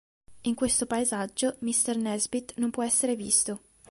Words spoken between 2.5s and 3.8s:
non può essere visto.